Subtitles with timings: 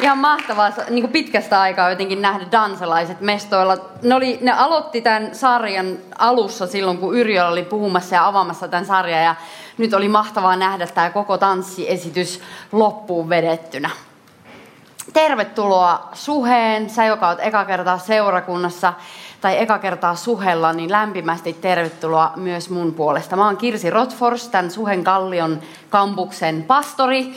[0.00, 3.76] Ihan mahtavaa niin kuin pitkästä aikaa jotenkin nähdä dansalaiset mestoilla.
[4.02, 8.86] Ne, oli, ne aloitti tämän sarjan alussa silloin, kun Yrjö oli puhumassa ja avaamassa tämän
[8.86, 9.24] sarjan.
[9.24, 9.34] Ja
[9.78, 12.40] nyt oli mahtavaa nähdä tämä koko tanssiesitys
[12.72, 13.90] loppuun vedettynä.
[15.12, 18.92] Tervetuloa Suheen, sä joka oot eka kertaa seurakunnassa
[19.40, 23.36] tai eka kertaa Suhella, niin lämpimästi tervetuloa myös mun puolesta.
[23.36, 27.34] Mä oon Kirsi Rotfors, tämän Suhen Kallion kampuksen pastori.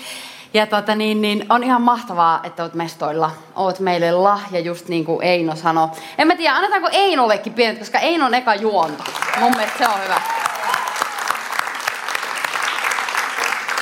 [0.54, 3.32] Ja tota, niin, niin, on ihan mahtavaa, että oot mestoilla.
[3.55, 5.88] Oot meille lahja, just niin kuin Eino sanoi.
[6.18, 9.04] En mä tiedä, annetaanko Einollekin pienet, koska Eino on eka juonto.
[9.40, 10.22] Mun mielestä se on hyvä.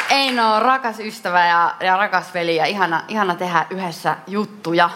[0.09, 4.89] Eino on rakas ystävä ja, ja rakas veli ja ihana, ihana tehdä yhdessä juttuja.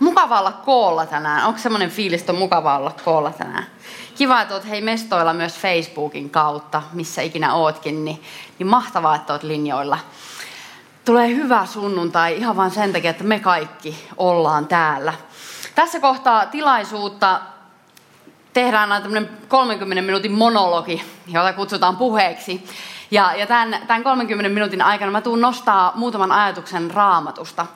[0.00, 1.46] Mukava olla koolla tänään.
[1.46, 3.66] Onko semmoinen fiilis, että on mukava olla koolla tänään?
[4.14, 8.22] Kiva, että oot hei mestoilla myös Facebookin kautta, missä ikinä ootkin, niin,
[8.58, 9.98] niin mahtavaa, että oot linjoilla.
[11.04, 15.14] Tulee hyvä sunnuntai ihan vain sen takia, että me kaikki ollaan täällä.
[15.74, 17.40] Tässä kohtaa tilaisuutta
[18.52, 22.66] tehdään aina tämmöinen 30 minuutin monologi, jota kutsutaan puheeksi.
[23.10, 27.66] Ja, ja tämän, tämän 30 minuutin aikana mä tuun nostaa muutaman ajatuksen raamatusta.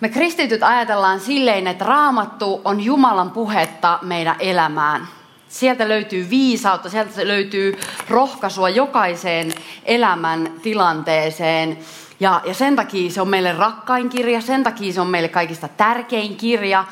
[0.00, 5.08] Me kristityt ajatellaan silleen, että raamattu on Jumalan puhetta meidän elämään.
[5.48, 9.52] Sieltä löytyy viisautta, sieltä löytyy rohkaisua jokaiseen
[9.84, 11.78] elämän tilanteeseen.
[12.22, 15.68] Ja, ja sen takia se on meille rakkain kirja, sen takia se on meille kaikista
[15.68, 16.84] tärkein kirja.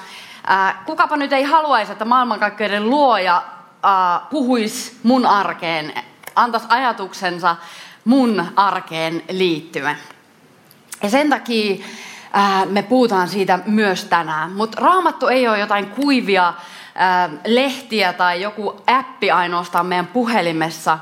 [0.46, 3.42] Ää, kukapa nyt ei haluaisi, että maailmankaikkeuden luoja
[3.82, 5.92] ää, puhuisi mun arkeen,
[6.36, 7.56] antaisi ajatuksensa
[8.04, 9.96] mun arkeen liittyen.
[11.02, 11.84] Ja sen takia
[12.32, 14.52] ää, me puhutaan siitä myös tänään.
[14.52, 16.54] Mutta raamattu ei ole jotain kuivia
[16.94, 20.98] ää, lehtiä tai joku appi ainoastaan meidän puhelimessa,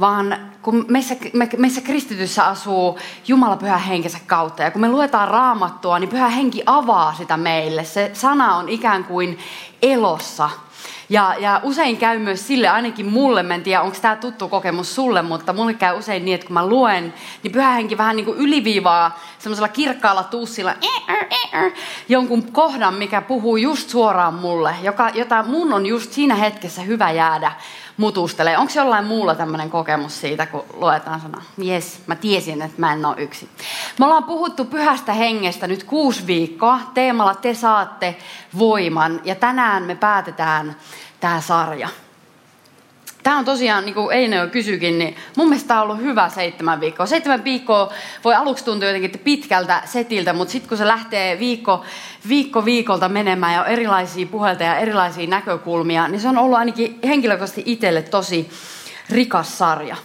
[0.00, 4.62] vaan kun meissä, me, meissä kristityssä asuu Jumala pyhä henkensä kautta.
[4.62, 7.84] Ja kun me luetaan raamattua, niin pyhä henki avaa sitä meille.
[7.84, 9.38] Se sana on ikään kuin
[9.82, 10.50] elossa
[11.10, 15.22] ja, ja usein käy myös sille, ainakin mulle, en tiedä onko tämä tuttu kokemus sulle,
[15.22, 18.38] mutta mulle käy usein niin, että kun mä luen, niin pyhä henki vähän niin kuin
[18.38, 20.74] yliviivaa semmoisella kirkkaalla tuussilla
[22.08, 27.10] jonkun kohdan, mikä puhuu just suoraan mulle, joka, jota mun on just siinä hetkessä hyvä
[27.10, 27.52] jäädä
[28.00, 28.58] mutustelee.
[28.58, 31.42] Onko jollain muulla tämmöinen kokemus siitä, kun luetaan sana?
[31.58, 33.48] Jes, mä tiesin, että mä en ole yksi.
[33.98, 38.16] Me ollaan puhuttu pyhästä hengestä nyt kuusi viikkoa teemalla Te saatte
[38.58, 39.20] voiman.
[39.24, 40.76] Ja tänään me päätetään
[41.20, 41.88] tämä sarja.
[43.22, 46.28] Tämä on tosiaan, niin kuin Eine jo kysyikin, niin mun mielestä tämä on ollut hyvä
[46.28, 47.06] seitsemän viikkoa.
[47.06, 47.92] Seitsemän viikkoa
[48.24, 51.84] voi aluksi tuntua jotenkin pitkältä setiltä, mutta sitten kun se lähtee viikko,
[52.28, 56.98] viikko viikolta menemään ja on erilaisia puheita ja erilaisia näkökulmia, niin se on ollut ainakin
[57.04, 58.50] henkilökohtaisesti itselle tosi
[59.10, 59.96] rikas sarja.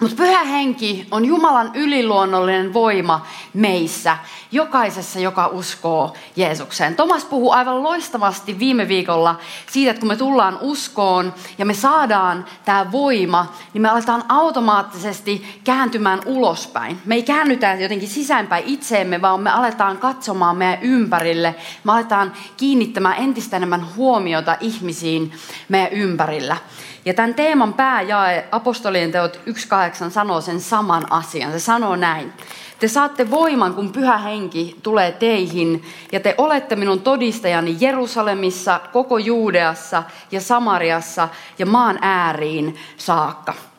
[0.00, 4.18] Mutta pyhä henki on Jumalan yliluonnollinen voima meissä,
[4.52, 6.96] jokaisessa, joka uskoo Jeesukseen.
[6.96, 9.38] Thomas puhuu aivan loistavasti viime viikolla
[9.70, 15.60] siitä, että kun me tullaan uskoon ja me saadaan tämä voima, niin me aletaan automaattisesti
[15.64, 16.98] kääntymään ulospäin.
[17.04, 21.54] Me ei käännytä jotenkin sisäänpäin itseemme, vaan me aletaan katsomaan meidän ympärille.
[21.84, 25.32] Me aletaan kiinnittämään entistä enemmän huomiota ihmisiin
[25.68, 26.56] meidän ympärillä.
[27.04, 31.52] Ja tämän teeman pääjae, apostolien teot 1.8, sanoo sen saman asian.
[31.52, 32.32] Se sanoo näin.
[32.78, 39.18] Te saatte voiman, kun pyhä henki tulee teihin, ja te olette minun todistajani Jerusalemissa, koko
[39.18, 41.28] Juudeassa ja Samariassa
[41.58, 43.69] ja maan ääriin saakka.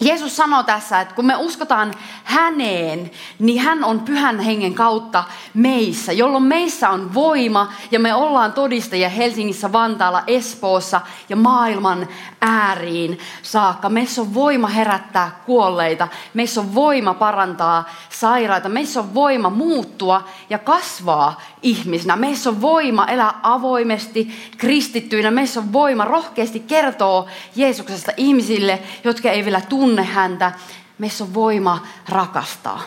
[0.00, 1.94] Jeesus sanoo tässä, että kun me uskotaan
[2.24, 5.24] häneen, niin hän on pyhän hengen kautta
[5.54, 12.08] meissä, jolloin meissä on voima ja me ollaan todistajia Helsingissä, Vantaalla, Espoossa ja maailman
[12.40, 13.88] ääriin saakka.
[13.88, 20.58] Meissä on voima herättää kuolleita, meissä on voima parantaa sairaita, meissä on voima muuttua ja
[20.58, 22.16] kasvaa ihmisinä.
[22.16, 29.44] Meissä on voima elää avoimesti kristittyinä, meissä on voima rohkeasti kertoa Jeesuksesta ihmisille, jotka ei
[29.44, 30.52] vielä tunne häntä,
[30.98, 32.82] meissä on voima rakastaa.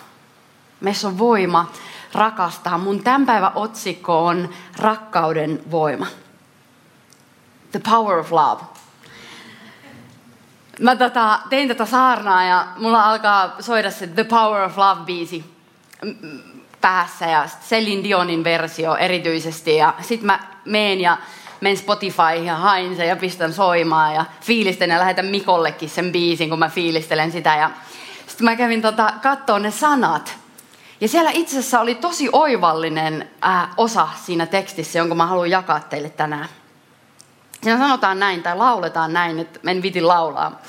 [0.82, 1.72] Meissä on voima
[2.14, 2.78] rakastaa.
[2.78, 6.08] Mun tämän päivän otsikko on rakkauden voima.
[7.72, 8.64] The power of love.
[10.80, 15.44] Mä tota, tein tätä saarnaa ja mulla alkaa soida se The Power of Love-biisi
[16.82, 19.76] päässä ja Celine Dionin versio erityisesti.
[19.76, 21.18] Ja sit mä meen ja
[21.62, 26.50] menen Spotify ja hain sen ja pistän soimaan ja fiilistän ja lähetän Mikollekin sen biisin,
[26.50, 27.56] kun mä fiilistelen sitä.
[27.56, 27.72] Ja
[28.28, 30.38] sitten mä kävin tota, katsoa ne sanat.
[31.02, 35.80] Ja siellä itse asiassa oli tosi oivallinen äh, osa siinä tekstissä, jonka mä haluan jakaa
[35.80, 36.50] teille tänään.
[37.64, 40.62] Siinä sanotaan näin, tai lauletaan näin, että en viti laulaa,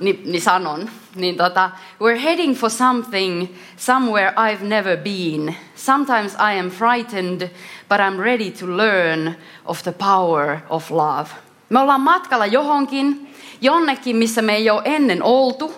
[0.00, 0.90] niin, niin sanon.
[1.14, 1.70] Niin tota,
[2.00, 5.56] we're heading for something somewhere I've never been.
[5.76, 7.50] Sometimes I am frightened,
[7.88, 11.30] but I'm ready to learn of the power of love.
[11.68, 15.74] Me ollaan matkalla johonkin, jonnekin, missä me ei ole ennen oltu.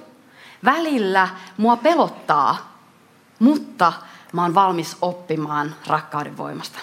[0.64, 2.78] Välillä mua pelottaa,
[3.38, 3.92] mutta
[4.32, 6.78] mä oon valmis oppimaan rakkauden voimasta.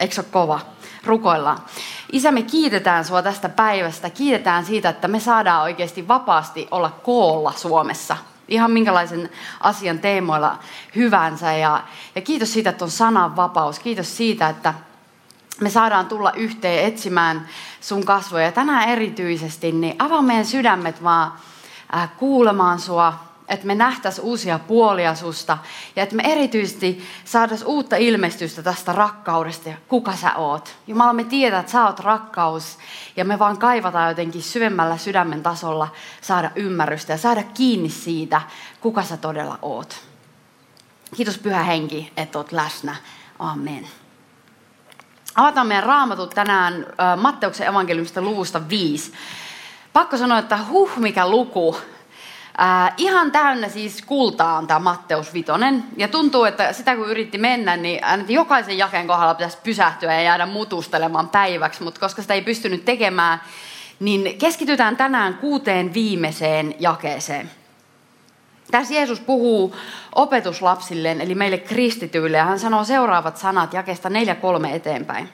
[0.00, 0.60] Eikö se ole kova?
[1.04, 1.58] Rukoillaan.
[2.12, 4.10] Isä, me kiitetään sua tästä päivästä.
[4.10, 8.16] Kiitetään siitä, että me saadaan oikeasti vapaasti olla koolla Suomessa.
[8.48, 9.30] Ihan minkälaisen
[9.60, 10.58] asian teemoilla
[10.96, 11.52] hyvänsä.
[11.52, 11.82] Ja,
[12.14, 13.78] ja kiitos siitä, että on sananvapaus.
[13.78, 14.74] Kiitos siitä, että
[15.60, 17.48] me saadaan tulla yhteen etsimään
[17.80, 18.52] sun kasvoja.
[18.52, 21.32] Tänään erityisesti, niin avaa meidän sydämet vaan
[21.94, 25.58] äh, kuulemaan sua, että me nähtäisiin uusia puolia susta
[25.96, 30.76] ja että me erityisesti saataisiin uutta ilmestystä tästä rakkaudesta ja kuka sä oot.
[30.86, 32.78] Jumala, me tiedät, että sä oot rakkaus
[33.16, 35.88] ja me vaan kaivataan jotenkin syvemmällä sydämen tasolla
[36.20, 38.42] saada ymmärrystä ja saada kiinni siitä,
[38.80, 40.00] kuka sä todella oot.
[41.16, 42.96] Kiitos Pyhä Henki, että oot läsnä.
[43.38, 43.88] Amen.
[45.34, 46.86] Avataan meidän raamatut tänään
[47.16, 49.12] Matteuksen evankeliumista luvusta 5.
[49.92, 51.76] Pakko sanoa, että huh, mikä luku.
[52.60, 55.84] Äh, ihan täynnä siis kultaa on tämä Matteus Vitonen.
[55.96, 60.46] Ja tuntuu, että sitä kun yritti mennä, niin jokaisen jakeen kohdalla pitäisi pysähtyä ja jäädä
[60.46, 61.82] mutustelemaan päiväksi.
[61.82, 63.40] Mutta koska sitä ei pystynyt tekemään,
[64.00, 67.50] niin keskitytään tänään kuuteen viimeiseen jakeeseen.
[68.70, 69.76] Tässä Jeesus puhuu
[70.14, 75.28] opetuslapsilleen, eli meille kristityille, ja hän sanoo seuraavat sanat jakesta 4.3 eteenpäin.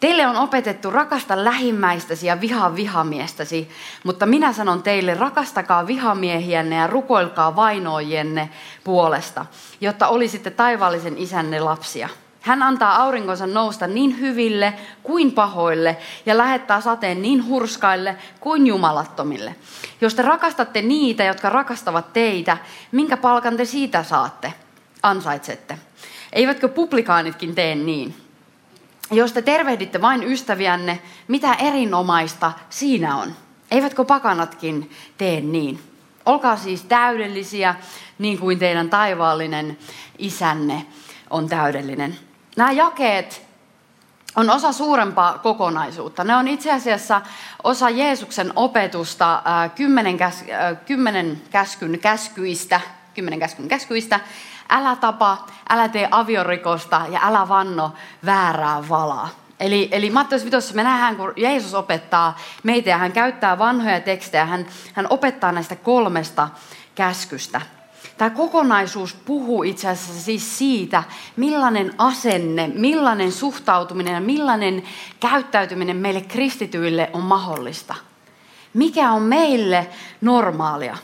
[0.00, 3.68] Teille on opetettu rakasta lähimmäistäsi ja vihaa vihamiestäsi,
[4.04, 8.50] mutta minä sanon teille, rakastakaa vihamiehiänne ja rukoilkaa vainoijienne
[8.84, 9.46] puolesta,
[9.80, 12.08] jotta olisitte taivaallisen isänne lapsia.
[12.40, 15.96] Hän antaa aurinkonsa nousta niin hyville kuin pahoille
[16.26, 19.56] ja lähettää sateen niin hurskaille kuin jumalattomille.
[20.00, 22.58] Jos te rakastatte niitä, jotka rakastavat teitä,
[22.92, 24.52] minkä palkan te siitä saatte,
[25.02, 25.78] ansaitsette?
[26.32, 28.25] Eivätkö publikaanitkin tee niin?
[29.10, 33.32] Jos te tervehditte vain ystäviänne, mitä erinomaista siinä on?
[33.70, 35.80] Eivätkö pakanatkin tee niin?
[36.26, 37.74] Olkaa siis täydellisiä,
[38.18, 39.78] niin kuin teidän taivaallinen
[40.18, 40.86] isänne
[41.30, 42.18] on täydellinen.
[42.56, 43.46] Nämä jakeet
[44.36, 46.24] on osa suurempaa kokonaisuutta.
[46.24, 47.20] Ne on itse asiassa
[47.64, 49.42] osa Jeesuksen opetusta
[49.74, 50.44] kymmenen, käs,
[50.86, 52.80] kymmenen käskyn käskyistä,
[53.14, 54.20] kymmenen käskyn käskyistä,
[54.70, 57.92] älä tapa, älä tee aviorikosta ja älä vanno
[58.26, 59.28] väärää valaa.
[59.60, 64.46] Eli, eli Matteus 5 me nähdään, kun Jeesus opettaa meitä ja hän käyttää vanhoja tekstejä,
[64.46, 66.48] hän, hän opettaa näistä kolmesta
[66.94, 67.60] käskystä.
[68.18, 71.02] Tämä kokonaisuus puhuu itse asiassa siis siitä,
[71.36, 74.82] millainen asenne, millainen suhtautuminen ja millainen
[75.20, 77.94] käyttäytyminen meille kristityille on mahdollista.
[78.74, 79.88] Mikä on meille
[80.20, 80.96] normaalia?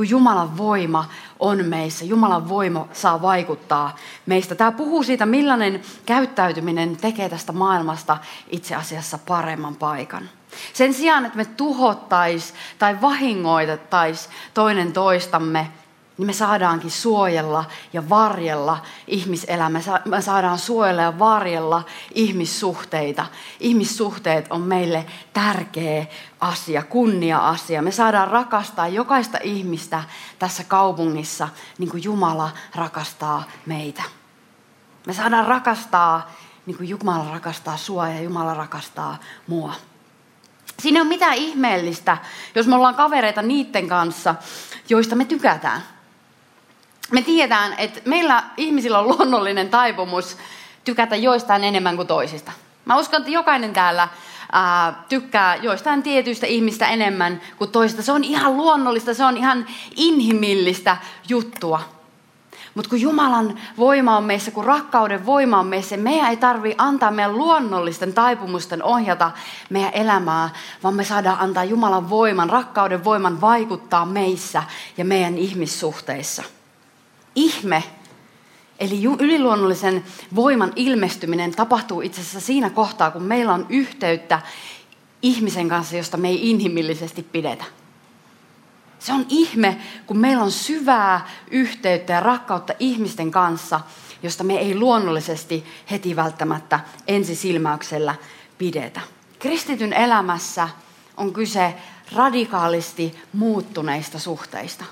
[0.00, 1.08] Kun Jumalan voima
[1.38, 2.04] on meissä.
[2.04, 4.54] Jumalan voima saa vaikuttaa meistä.
[4.54, 8.18] Tämä puhuu siitä, millainen käyttäytyminen tekee tästä maailmasta
[8.50, 10.28] itse asiassa paremman paikan.
[10.72, 15.68] Sen sijaan, että me tuhottais tai vahingoitettais toinen toistamme,
[16.20, 19.80] niin me saadaankin suojella ja varjella ihmiselämää.
[20.04, 21.82] Me saadaan suojella ja varjella
[22.14, 23.26] ihmissuhteita.
[23.60, 26.06] Ihmissuhteet on meille tärkeä
[26.40, 27.82] asia, kunnia-asia.
[27.82, 30.04] Me saadaan rakastaa jokaista ihmistä
[30.38, 31.48] tässä kaupungissa
[31.78, 34.02] niin kuin Jumala rakastaa meitä.
[35.06, 36.30] Me saadaan rakastaa
[36.66, 39.74] niin kuin Jumala rakastaa sua ja Jumala rakastaa mua.
[40.82, 42.18] Siinä ei ole mitään ihmeellistä,
[42.54, 44.34] jos me ollaan kavereita niiden kanssa,
[44.88, 45.82] joista me tykätään
[47.10, 50.36] me tiedetään, että meillä ihmisillä on luonnollinen taipumus
[50.84, 52.52] tykätä joistain enemmän kuin toisista.
[52.84, 54.08] Mä uskon, että jokainen täällä
[54.52, 58.02] ää, tykkää joistain tietyistä ihmistä enemmän kuin toisista.
[58.02, 60.96] Se on ihan luonnollista, se on ihan inhimillistä
[61.28, 61.80] juttua.
[62.74, 67.10] Mutta kun Jumalan voima on meissä, kun rakkauden voima on meissä, meidän ei tarvi antaa
[67.10, 69.30] meidän luonnollisten taipumusten ohjata
[69.70, 70.50] meidän elämää,
[70.82, 74.62] vaan me saadaan antaa Jumalan voiman, rakkauden voiman vaikuttaa meissä
[74.96, 76.42] ja meidän ihmissuhteissa
[77.34, 77.84] ihme,
[78.78, 84.42] eli yliluonnollisen voiman ilmestyminen tapahtuu itse asiassa siinä kohtaa, kun meillä on yhteyttä
[85.22, 87.64] ihmisen kanssa, josta me ei inhimillisesti pidetä.
[88.98, 93.80] Se on ihme, kun meillä on syvää yhteyttä ja rakkautta ihmisten kanssa,
[94.22, 98.14] josta me ei luonnollisesti heti välttämättä ensisilmäyksellä
[98.58, 99.00] pidetä.
[99.38, 100.68] Kristityn elämässä
[101.16, 101.74] on kyse
[102.12, 104.84] radikaalisti muuttuneista suhteista.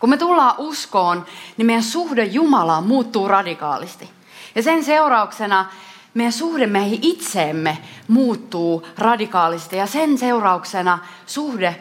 [0.00, 1.26] Kun me tullaan uskoon,
[1.56, 4.10] niin meidän suhde Jumalaan muuttuu radikaalisti.
[4.54, 5.66] Ja sen seurauksena
[6.14, 7.78] meidän suhde meihin itseemme
[8.08, 9.76] muuttuu radikaalisti.
[9.76, 11.76] Ja sen seurauksena suhde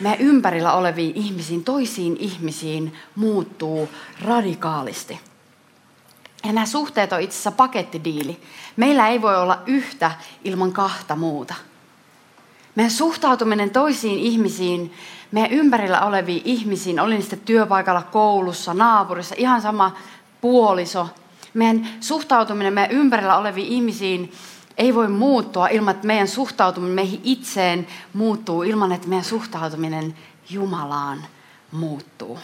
[0.00, 3.88] meidän ympärillä oleviin ihmisiin, toisiin ihmisiin muuttuu
[4.24, 5.20] radikaalisti.
[6.44, 8.40] Ja nämä suhteet on itse asiassa pakettidiili.
[8.76, 10.10] Meillä ei voi olla yhtä
[10.44, 11.54] ilman kahta muuta.
[12.74, 14.92] Meidän suhtautuminen toisiin ihmisiin,
[15.32, 19.96] meidän ympärillä oleviin ihmisiin, oli niistä työpaikalla, koulussa, naapurissa, ihan sama
[20.40, 21.08] puoliso.
[21.54, 24.32] Meidän suhtautuminen meidän ympärillä oleviin ihmisiin
[24.78, 30.14] ei voi muuttua ilman, että meidän suhtautuminen meihin itseen muuttuu, ilman että meidän suhtautuminen
[30.50, 31.24] Jumalaan
[31.72, 32.38] muuttuu.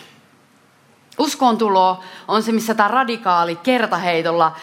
[1.19, 4.57] Uskon tulo on se, missä tämä radikaali kertaheitolla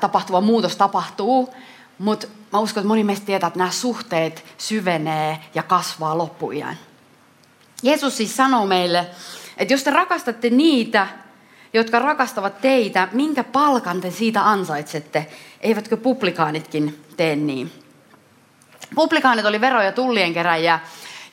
[0.00, 1.54] tapahtuva muutos tapahtuu,
[1.98, 6.78] mutta mä uskon, että moni meistä tietää, että nämä suhteet syvenee ja kasvaa loppuiän.
[7.82, 9.06] Jeesus siis sanoo meille,
[9.56, 11.06] että jos te rakastatte niitä,
[11.72, 15.26] jotka rakastavat teitä, minkä palkan te siitä ansaitsette?
[15.60, 17.72] Eivätkö publikaanitkin tee niin?
[18.94, 20.80] Publikaanit oli vero- ja tullien keräjiä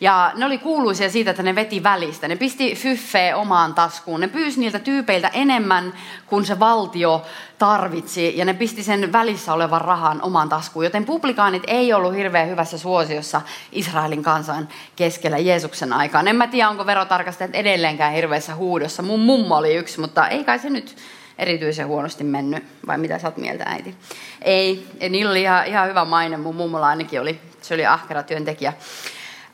[0.01, 2.27] ja ne oli kuuluisia siitä, että ne veti välistä.
[2.27, 4.19] Ne pisti fyffeä omaan taskuun.
[4.19, 5.93] Ne pyysi niiltä tyypeiltä enemmän
[6.25, 7.25] kuin se valtio
[7.57, 8.37] tarvitsi.
[8.37, 10.85] Ja ne pisti sen välissä olevan rahan omaan taskuun.
[10.85, 13.41] Joten publikaanit ei ollut hirveän hyvässä suosiossa
[13.71, 16.27] Israelin kansan keskellä Jeesuksen aikaan.
[16.27, 19.01] En mä tiedä, onko verotarkastajat edelleenkään hirveässä huudossa.
[19.01, 20.95] Mun mummo oli yksi, mutta ei kai se nyt
[21.37, 22.63] erityisen huonosti mennyt.
[22.87, 23.95] Vai mitä sä oot mieltä, äiti?
[24.41, 26.37] Ei, niillä oli ihan, ihan hyvä maine.
[26.37, 27.39] Mun mummolla ainakin oli.
[27.61, 28.73] Se oli ahkera työntekijä.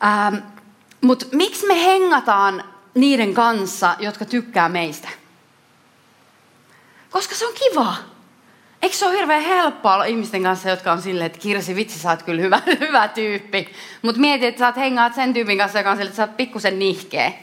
[0.03, 0.35] Ähm,
[1.01, 5.09] Mutta miksi me hengataan niiden kanssa, jotka tykkää meistä?
[7.09, 7.95] Koska se on kiva.
[8.81, 12.09] Eikö se ole hirveän helppoa olla ihmisten kanssa, jotka on silleen, että Kirsi, vitsi, sä
[12.09, 13.69] oot kyllä hyvä, hyvä tyyppi.
[14.01, 16.37] Mutta mieti, että sä oot hengaat sen tyypin kanssa, joka on silleen, että sä oot
[16.37, 17.33] pikkusen nihkeä.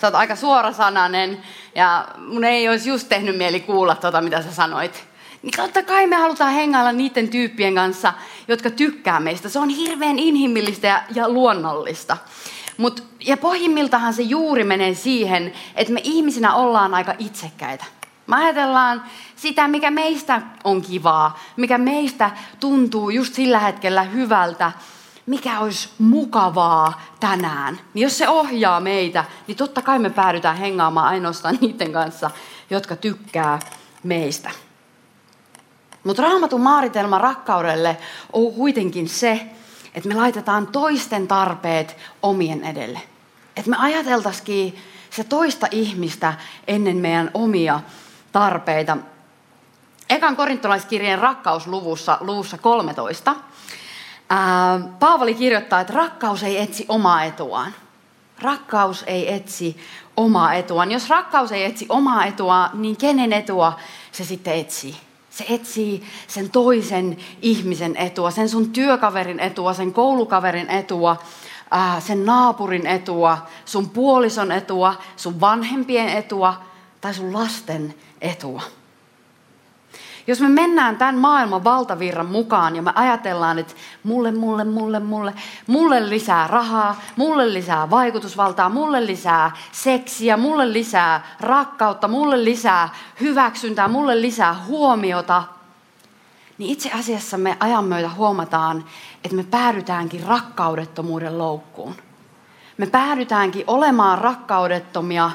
[0.00, 1.42] Sä oot aika suorasanainen
[1.74, 5.04] ja mun ei olisi just tehnyt mieli kuulla tota, mitä sä sanoit.
[5.42, 8.12] Niin totta kai me halutaan hengailla niiden tyyppien kanssa,
[8.48, 9.48] jotka tykkää meistä.
[9.48, 12.16] Se on hirveän inhimillistä ja, ja luonnollista.
[12.76, 17.84] Mut, ja pohjimmiltahan se juuri menee siihen, että me ihmisinä ollaan aika itsekkäitä.
[18.26, 19.02] Me ajatellaan
[19.36, 22.30] sitä, mikä meistä on kivaa, mikä meistä
[22.60, 24.72] tuntuu just sillä hetkellä hyvältä,
[25.26, 27.80] mikä olisi mukavaa tänään.
[27.94, 32.30] Niin jos se ohjaa meitä, niin totta kai me päädytään hengaamaan ainoastaan niiden kanssa,
[32.70, 33.58] jotka tykkää
[34.02, 34.50] meistä.
[36.04, 37.96] Mutta raamatun maaritelma rakkaudelle
[38.32, 39.46] on kuitenkin se,
[39.94, 43.02] että me laitetaan toisten tarpeet omien edelle.
[43.56, 44.78] Että me ajateltaisikin
[45.10, 46.34] se toista ihmistä
[46.66, 47.80] ennen meidän omia
[48.32, 48.96] tarpeita.
[50.10, 53.34] Ekan korintolaiskirjeen rakkausluvussa, luvussa 13,
[54.30, 57.74] ää, Paavali kirjoittaa, että rakkaus ei etsi omaa etuaan.
[58.42, 59.76] Rakkaus ei etsi
[60.16, 60.92] omaa etuaan.
[60.92, 63.78] Jos rakkaus ei etsi omaa etuaan, niin kenen etua
[64.12, 64.96] se sitten etsii?
[65.32, 71.16] Se etsii sen toisen ihmisen etua, sen sun työkaverin etua, sen koulukaverin etua,
[71.98, 76.62] sen naapurin etua, sun puolison etua, sun vanhempien etua
[77.00, 78.62] tai sun lasten etua.
[80.26, 85.34] Jos me mennään tämän maailman valtavirran mukaan ja me ajatellaan, että mulle, mulle, mulle, mulle,
[85.66, 92.88] mulle lisää rahaa, mulle lisää vaikutusvaltaa, mulle lisää seksiä, mulle lisää rakkautta, mulle lisää
[93.20, 95.42] hyväksyntää, mulle lisää huomiota,
[96.58, 98.84] niin itse asiassa me ajan myötä huomataan,
[99.24, 101.94] että me päädytäänkin rakkaudettomuuden loukkuun.
[102.78, 105.30] Me päädytäänkin olemaan rakkaudettomia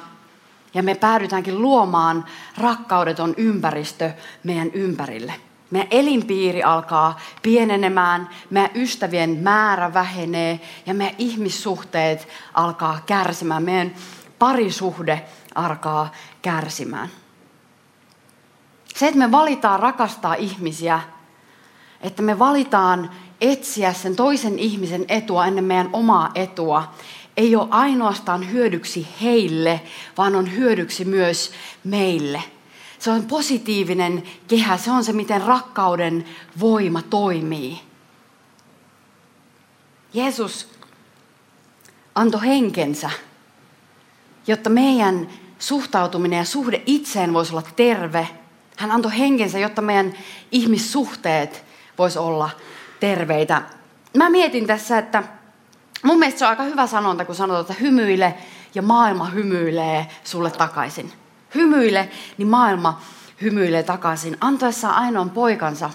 [0.74, 2.26] ja me päädytäänkin luomaan
[2.58, 4.12] rakkaudeton ympäristö
[4.44, 5.34] meidän ympärille.
[5.72, 13.64] Meidän elinpiiri alkaa pienenemään, meidän ystävien määrä vähenee ja meidän ihmissuhteet alkaa kärsimään.
[13.64, 13.94] Meidän
[14.40, 17.10] parisuhde alkaa kärsimään.
[18.96, 21.02] Se, että me valitaan rakastaa ihmisiä,
[22.02, 26.94] että me valitaan etsiä sen toisen ihmisen etua ennen meidän omaa etua,
[27.38, 29.82] ei ole ainoastaan hyödyksi heille,
[30.18, 31.52] vaan on hyödyksi myös
[31.84, 32.44] meille.
[33.00, 36.26] Se on positiivinen kehä, se on se, miten rakkauden
[36.60, 37.80] voima toimii.
[40.14, 40.68] Jeesus
[42.16, 43.10] antoi henkensä,
[44.48, 45.30] jotta meidän
[45.60, 48.28] suhtautuminen ja suhde itseen voisi olla terve.
[48.78, 50.14] Hän antoi henkensä, jotta meidän
[50.52, 51.64] ihmissuhteet
[51.98, 52.50] voisi olla
[53.00, 53.62] terveitä.
[54.18, 55.24] Mä mietin tässä, että
[56.04, 58.36] Mun mielestä se on aika hyvä sanonta, kun sanotaan, että hymyile
[58.76, 61.14] ja maailma hymyilee sulle takaisin.
[61.56, 63.02] Hymyile, niin maailma
[63.42, 64.38] hymyilee takaisin.
[64.42, 65.90] Antoessaan ainoan poikansa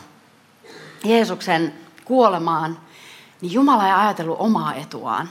[1.05, 2.79] Jeesuksen kuolemaan,
[3.41, 5.31] niin Jumala ei ajatellut omaa etuaan,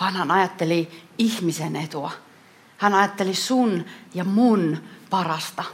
[0.00, 2.10] vaan hän ajatteli ihmisen etua.
[2.76, 3.84] Hän ajatteli sun
[4.14, 4.78] ja mun
[5.10, 5.64] parasta.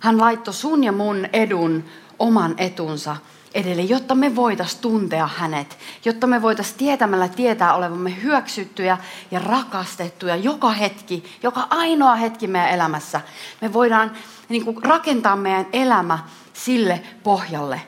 [0.00, 1.84] Hän laittoi sun ja mun edun
[2.18, 3.16] oman etunsa
[3.54, 8.98] edelle, jotta me voitaisiin tuntea hänet, jotta me voitaisiin tietämällä tietää olevamme hyväksyttyjä
[9.30, 13.20] ja rakastettuja joka hetki, joka ainoa hetki meidän elämässä.
[13.60, 14.12] Me voidaan
[14.48, 16.18] niin kuin, rakentaa meidän elämä
[16.52, 17.82] sille pohjalle.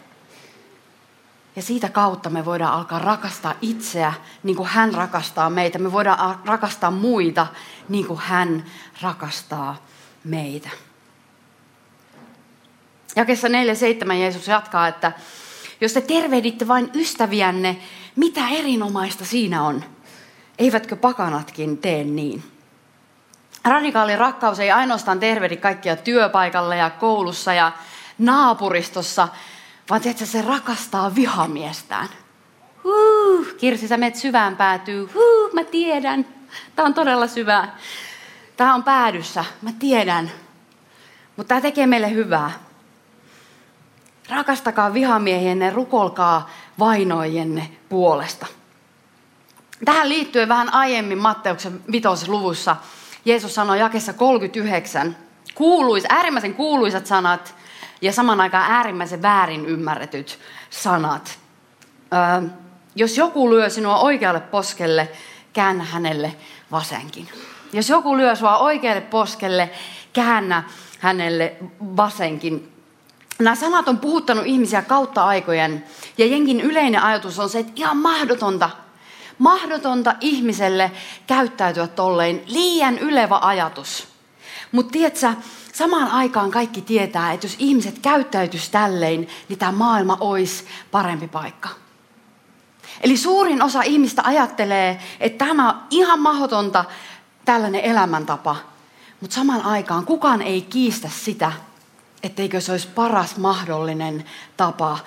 [1.57, 4.13] Ja siitä kautta me voidaan alkaa rakastaa itseä
[4.43, 5.79] niin kuin hän rakastaa meitä.
[5.79, 7.47] Me voidaan rakastaa muita
[7.89, 8.65] niin kuin hän
[9.03, 9.77] rakastaa
[10.25, 10.69] meitä.
[13.17, 15.13] Jakessa 4.7 Jeesus jatkaa, että
[15.81, 17.77] jos te tervehditte vain ystäviänne,
[18.17, 19.85] mitä erinomaista siinä on?
[20.59, 22.43] Eivätkö pakanatkin tee niin?
[23.65, 27.73] Radikaali rakkaus ei ainoastaan tervehdi kaikkia työpaikalla ja koulussa ja
[28.19, 29.29] naapuristossa,
[29.91, 32.09] vaan että se rakastaa vihamiestään.
[32.85, 35.11] Huu, Kirsi, sä menet syvään päätyy.
[35.15, 36.27] Huu, mä tiedän.
[36.77, 37.79] Tämä on todella syvää.
[38.57, 40.31] Tämä on päädyssä, mä tiedän.
[41.37, 42.51] Mutta tämä tekee meille hyvää.
[44.31, 48.47] Rakastakaa vihamiehienne, rukolkaa vainoijenne puolesta.
[49.85, 52.77] Tähän liittyen vähän aiemmin Matteuksen vitosluvussa
[53.25, 55.17] Jeesus sanoi jakessa 39
[55.55, 57.55] kuuluis, äärimmäisen kuuluisat sanat
[58.01, 60.39] ja saman aikaan äärimmäisen väärin ymmärretyt
[60.71, 61.39] sanat.
[62.13, 62.49] Öö,
[62.95, 65.09] jos joku lyö sinua oikealle poskelle,
[65.53, 66.37] käännä hänelle
[66.71, 67.29] vasenkin.
[67.73, 69.71] Jos joku lyö sinua oikealle poskelle,
[70.13, 70.65] käännä
[70.99, 71.57] hänelle
[71.97, 72.70] vasenkin.
[73.41, 75.85] Nämä sanat on puhuttanut ihmisiä kautta aikojen.
[76.19, 78.71] Ja jenkin yleinen ajatus on se, että ihan mahdotonta,
[79.39, 80.93] mahdotonta ihmiselle
[81.27, 82.43] käyttäytyä tollein.
[82.47, 84.09] Liian ylevä ajatus.
[84.73, 85.33] Mutta tiedätkö,
[85.73, 91.69] samaan aikaan kaikki tietää, että jos ihmiset käyttäytyis tällein, niin tämä maailma olisi parempi paikka.
[93.01, 96.85] Eli suurin osa ihmistä ajattelee, että tämä on ihan mahdotonta
[97.45, 98.57] tällainen elämäntapa.
[99.21, 101.53] Mutta samaan aikaan kukaan ei kiistä sitä,
[102.23, 104.25] etteikö se olisi paras mahdollinen
[104.57, 104.99] tapa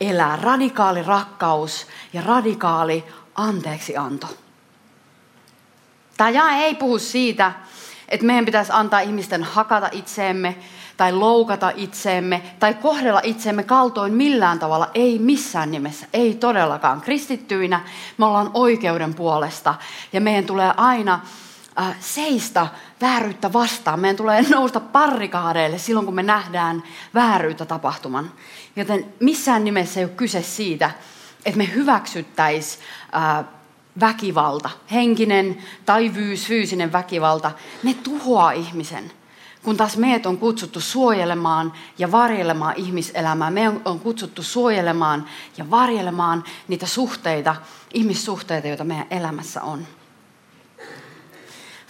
[0.00, 0.36] elää.
[0.36, 3.04] Radikaali rakkaus ja radikaali
[3.34, 4.26] anteeksianto.
[6.16, 7.52] Tämä jae ei puhu siitä,
[8.08, 10.56] että meidän pitäisi antaa ihmisten hakata itseemme
[10.96, 14.90] tai loukata itseemme tai kohdella itseemme kaltoin millään tavalla.
[14.94, 17.00] Ei missään nimessä, ei todellakaan.
[17.00, 17.80] Kristittyinä
[18.18, 19.74] me ollaan oikeuden puolesta
[20.12, 21.20] ja meidän tulee aina
[21.78, 22.66] äh, seistä
[23.00, 24.00] vääryyttä vastaan.
[24.00, 26.82] Meidän tulee nousta parrikaadeille silloin, kun me nähdään
[27.14, 28.32] vääryyttä tapahtuman.
[28.76, 30.90] Joten missään nimessä ei ole kyse siitä,
[31.44, 33.44] että me hyväksyttäisiin äh,
[34.00, 37.52] väkivalta, henkinen tai fyysinen väkivalta,
[37.82, 39.12] ne tuhoaa ihmisen.
[39.62, 43.50] Kun taas meidät on kutsuttu suojelemaan ja varjelemaan ihmiselämää.
[43.50, 47.56] Me on kutsuttu suojelemaan ja varjelemaan niitä suhteita,
[47.94, 49.86] ihmissuhteita, joita meidän elämässä on.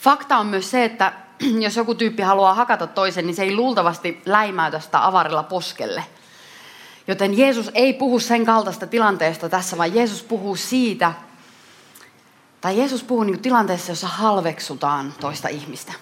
[0.00, 1.12] Fakta on myös se, että
[1.64, 6.04] jos joku tyyppi haluaa hakata toisen, niin se ei luultavasti läimäytä sitä avarilla poskelle.
[7.06, 11.12] Joten Jeesus ei puhu sen kaltaista tilanteesta tässä, vaan Jeesus puhuu siitä,
[12.60, 15.92] tai Jeesus puhuu niin tilanteessa, jossa halveksutaan toista ihmistä.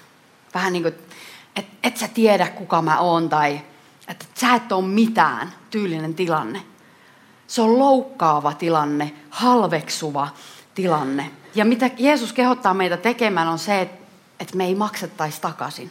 [0.54, 0.94] Vähän niin kuin,
[1.56, 3.61] että et sä tiedä kuka mä oon tai
[4.08, 6.62] että sä et ole mitään tyylinen tilanne.
[7.46, 10.28] Se on loukkaava tilanne, halveksuva
[10.74, 11.30] tilanne.
[11.54, 13.80] Ja mitä Jeesus kehottaa meitä tekemään on se,
[14.40, 15.90] että me ei maksettaisi takaisin.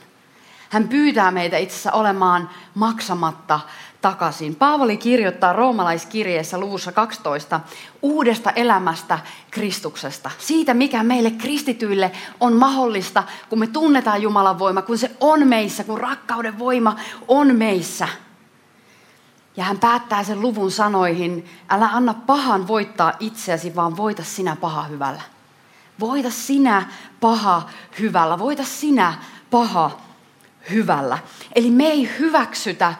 [0.69, 3.59] Hän pyytää meitä itse asiassa olemaan maksamatta
[4.01, 4.55] takaisin.
[4.55, 7.59] Paavali kirjoittaa roomalaiskirjeessä luvussa 12
[8.01, 9.19] uudesta elämästä
[9.51, 10.31] Kristuksesta.
[10.37, 15.83] Siitä, mikä meille kristityille on mahdollista, kun me tunnetaan Jumalan voima, kun se on meissä,
[15.83, 16.95] kun rakkauden voima
[17.27, 18.07] on meissä.
[19.57, 24.83] Ja hän päättää sen luvun sanoihin, älä anna pahan voittaa itseäsi, vaan voita sinä paha
[24.83, 25.36] hyvällä.
[25.99, 26.85] Voita sinä
[27.19, 28.39] paha hyvällä.
[28.39, 29.13] Voita sinä
[29.51, 29.99] paha
[30.69, 31.17] hyvällä.
[31.55, 32.95] Eli me ei hyväksytä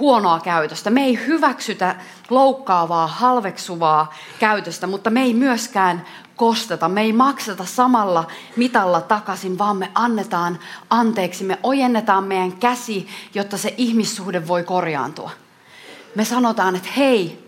[0.00, 0.90] huonoa käytöstä.
[0.90, 1.96] Me ei hyväksytä
[2.30, 6.88] loukkaavaa, halveksuvaa käytöstä, mutta me ei myöskään kosteta.
[6.88, 10.58] Me ei makseta samalla mitalla takaisin, vaan me annetaan
[10.90, 11.44] anteeksi.
[11.44, 15.30] Me ojennetaan meidän käsi, jotta se ihmissuhde voi korjaantua.
[16.14, 17.46] Me sanotaan, että hei,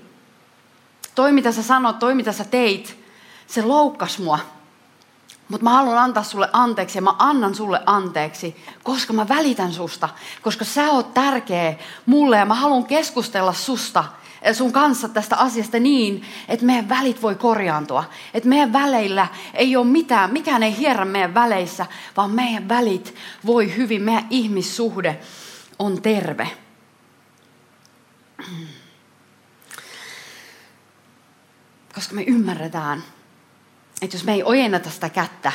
[1.14, 3.04] toi mitä sä sanot, toi mitä sä teit,
[3.46, 4.38] se loukkas mua.
[5.48, 10.08] Mutta mä haluan antaa sulle anteeksi ja mä annan sulle anteeksi, koska mä välitän susta,
[10.42, 11.74] koska sä oot tärkeä
[12.06, 14.04] mulle ja mä haluan keskustella susta.
[14.52, 18.04] sun kanssa tästä asiasta niin, että meidän välit voi korjaantua.
[18.34, 23.14] Että meidän väleillä ei ole mitään, mikään ei hierrä meidän väleissä, vaan meidän välit
[23.46, 25.20] voi hyvin, meidän ihmissuhde
[25.78, 26.50] on terve.
[31.94, 33.02] Koska me ymmärretään,
[34.02, 35.52] että jos me ei ojenneta sitä kättä,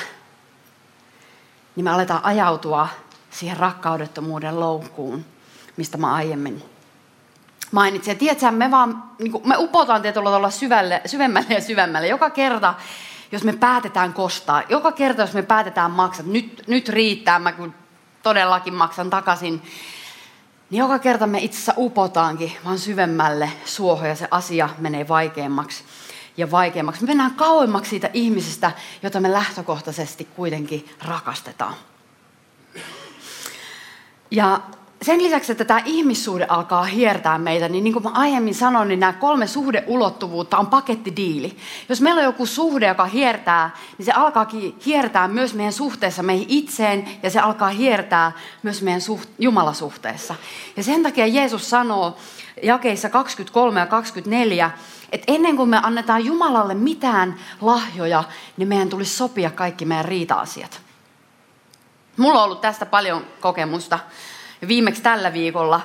[1.75, 2.87] niin me aletaan ajautua
[3.31, 5.25] siihen rakkaudettomuuden loukkuun,
[5.77, 6.63] mistä mä aiemmin
[7.71, 8.11] mainitsin.
[8.11, 12.07] Ja tiedätkö, me vaan, niin kuin, me upotaan tietyllä tavalla syvälle, syvemmälle ja syvemmälle.
[12.07, 12.73] Joka kerta,
[13.31, 17.73] jos me päätetään kostaa, joka kerta, jos me päätetään maksaa, nyt, nyt riittää, mä kun
[18.23, 19.61] todellakin maksan takaisin,
[20.69, 25.83] niin joka kerta me itse asiassa upotaankin vaan syvemmälle suohon ja se asia menee vaikeammaksi
[26.37, 27.01] ja vaikeammaksi.
[27.01, 28.71] Me mennään kauemmaksi siitä ihmisestä,
[29.03, 31.75] jota me lähtökohtaisesti kuitenkin rakastetaan.
[34.31, 34.61] Ja
[35.03, 38.99] sen lisäksi, että tämä ihmissuhde alkaa hiertää meitä, niin niin kuin mä aiemmin sanoin, niin
[38.99, 41.57] nämä kolme suhdeulottuvuutta on pakettidiili.
[41.89, 46.45] Jos meillä on joku suhde, joka hiertää, niin se alkaakin hiertää myös meidän suhteessa meihin
[46.49, 48.31] itseen ja se alkaa hiertää
[48.63, 50.35] myös meidän suht- Jumalasuhteessa.
[50.77, 52.17] Ja sen takia Jeesus sanoo
[52.63, 54.71] jakeissa 23 ja 24,
[55.11, 58.23] että ennen kuin me annetaan Jumalalle mitään lahjoja,
[58.57, 60.81] niin meidän tulisi sopia kaikki meidän riita-asiat.
[62.17, 63.99] Mulla on ollut tästä paljon kokemusta
[64.67, 65.81] viimeksi tällä viikolla.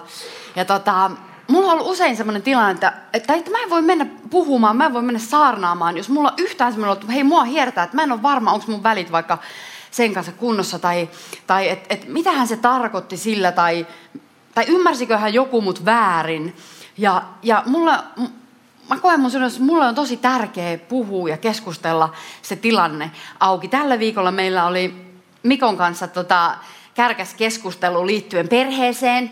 [0.56, 1.10] Ja tota,
[1.48, 4.86] mulla on ollut usein sellainen tilanne, että, että, että mä en voi mennä puhumaan, mä
[4.86, 8.12] en voi mennä saarnaamaan, jos mulla yhtään semmoinen, että hei mua hiertää, että mä en
[8.12, 9.38] ole varma, onko mun välit vaikka
[9.90, 11.08] sen kanssa kunnossa, tai,
[11.46, 13.86] tai että et, mitähän se tarkoitti sillä, tai,
[14.54, 16.56] tai ymmärsiköhän joku mut väärin.
[16.98, 18.04] Ja, ja mulla,
[18.90, 22.12] mä koen mun että mulle on tosi tärkeä puhua ja keskustella
[22.42, 23.10] se tilanne
[23.40, 23.68] auki.
[23.68, 25.08] Tällä viikolla meillä oli
[25.42, 26.54] Mikon kanssa tota,
[26.98, 29.30] kärkäs keskustelu liittyen perheeseen.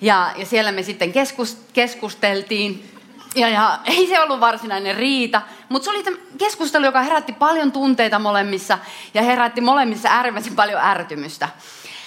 [0.00, 2.90] Ja, ja siellä me sitten keskus, keskusteltiin.
[3.34, 6.04] Ja, ja ei se ollut varsinainen riita, mutta se oli
[6.38, 8.78] keskustelu, joka herätti paljon tunteita molemmissa
[9.14, 11.48] ja herätti molemmissa äärimmäisen paljon ärtymystä.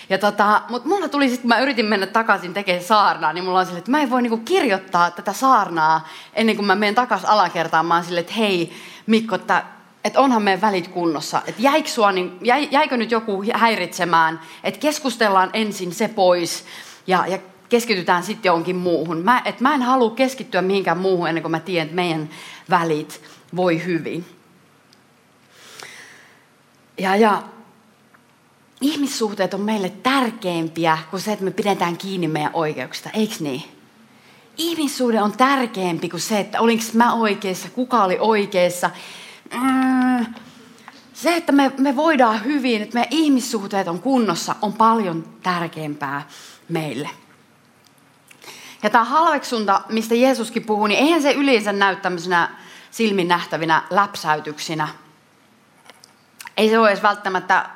[0.09, 3.59] Ja tota, mutta mulla tuli sitten, kun mä yritin mennä takaisin tekemään saarnaa, niin mulla
[3.59, 7.29] on silleen, että mä en voi niinku kirjoittaa tätä saarnaa ennen kuin mä menen takaisin
[7.29, 7.85] alakertaan.
[7.85, 8.73] Mä oon silleen, että hei
[9.05, 9.63] Mikko, että
[10.03, 11.41] että onhan meidän välit kunnossa.
[11.47, 16.65] Että jäikö, sua, niin, jäi, jäikö nyt joku häiritsemään, että keskustellaan ensin se pois
[17.07, 19.17] ja, ja keskitytään sitten johonkin muuhun.
[19.17, 22.29] Mä, et mä en halua keskittyä mihinkään muuhun ennen kuin mä tiedän, että meidän
[22.69, 23.21] välit
[23.55, 24.25] voi hyvin.
[26.97, 27.43] Ja, ja
[28.81, 33.63] ihmissuhteet on meille tärkeimpiä kuin se, että me pidetään kiinni meidän oikeuksista, eikö niin?
[34.57, 38.89] Ihmissuhde on tärkeämpi kuin se, että olinko mä oikeassa, kuka oli oikeassa.
[39.53, 40.25] Mm,
[41.13, 46.27] se, että me, me voidaan hyvin, että meidän ihmissuhteet on kunnossa, on paljon tärkeämpää
[46.69, 47.09] meille.
[48.83, 52.49] Ja tämä halveksunta, mistä Jeesuskin puhuu, niin eihän se yleensä näy tämmöisenä
[52.91, 54.87] silmin nähtävinä läpsäytyksinä.
[56.57, 57.69] Ei se ole edes välttämättä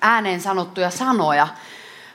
[0.00, 1.48] ääneen sanottuja sanoja,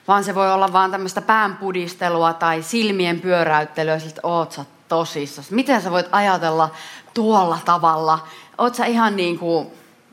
[0.08, 5.52] vaan se voi olla vaan tämmöistä päänpudistelua tai silmien pyöräyttelyä, että oot sä tosissas.
[5.52, 6.70] Miten sä voit ajatella
[7.14, 8.28] tuolla tavalla?
[8.58, 9.68] Oot sä ihan niin kuin,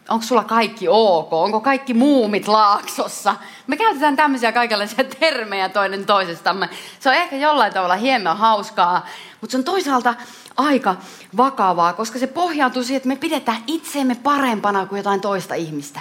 [0.09, 1.33] onko sulla kaikki ok?
[1.33, 3.37] Onko kaikki muumit laaksossa?
[3.66, 6.68] Me käytetään tämmöisiä kaikenlaisia termejä toinen toisestamme.
[7.00, 9.07] Se on ehkä jollain tavalla hieman hauskaa,
[9.40, 10.14] mutta se on toisaalta
[10.57, 10.96] aika
[11.37, 16.00] vakavaa, koska se pohjautuu siihen, että me pidetään itseemme parempana kuin jotain toista ihmistä.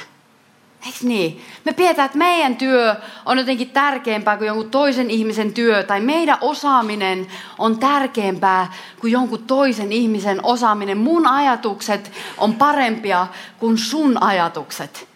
[0.85, 1.41] Eikö niin?
[1.65, 6.37] Me pidetään, että meidän työ on jotenkin tärkeämpää kuin jonkun toisen ihmisen työ, tai meidän
[6.41, 10.97] osaaminen on tärkeämpää kuin jonkun toisen ihmisen osaaminen.
[10.97, 15.07] Mun ajatukset on parempia kuin sun ajatukset.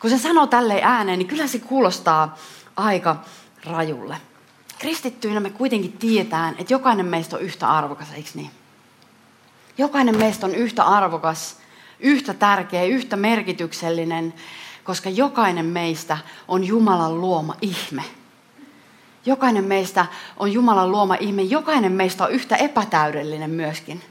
[0.00, 2.36] Kun se sanoo tälleen ääneen, niin kyllä se kuulostaa
[2.76, 3.16] aika
[3.64, 4.16] rajulle.
[4.78, 8.50] Kristittyinä me kuitenkin tietään, että jokainen meistä on yhtä arvokas, eikö niin?
[9.78, 11.56] Jokainen meistä on yhtä arvokas
[12.00, 14.34] yhtä tärkeä, yhtä merkityksellinen,
[14.84, 18.02] koska jokainen meistä on Jumalan luoma ihme.
[19.26, 20.06] Jokainen meistä
[20.36, 21.42] on Jumalan luoma ihme.
[21.42, 24.02] Jokainen meistä on yhtä epätäydellinen myöskin.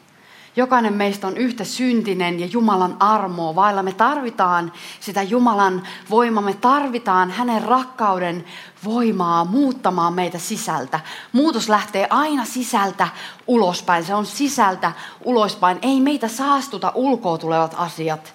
[0.56, 3.84] Jokainen meistä on yhtä syntinen ja Jumalan armoa vailla.
[3.84, 8.46] Me tarvitaan sitä Jumalan voimaa, me tarvitaan hänen rakkauden
[8.84, 11.00] voimaa muuttamaan meitä sisältä.
[11.32, 13.08] Muutos lähtee aina sisältä
[13.48, 14.04] ulospäin.
[14.04, 14.92] Se on sisältä
[15.24, 15.80] ulospäin.
[15.82, 18.34] Ei meitä saastuta ulkoa tulevat asiat,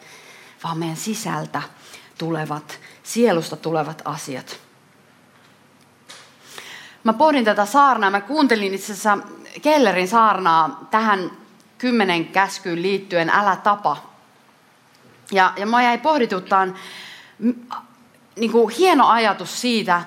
[0.65, 1.63] vaan meidän sisältä
[2.19, 4.61] tulevat, sielusta tulevat asiat.
[7.05, 8.11] Mä pohdin tätä saarnaa.
[8.11, 9.19] Mä kuuntelin itse asiassa
[9.63, 11.31] Kellerin saarnaa tähän
[11.81, 13.97] kymmenen käskyyn liittyen, älä tapa.
[15.33, 16.75] Ja, ja mä jäi pohdituttaan
[18.37, 20.03] niin kuin hieno ajatus siitä,